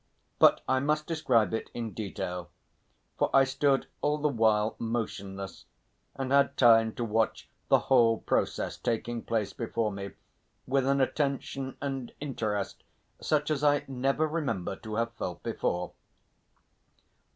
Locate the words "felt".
15.13-15.43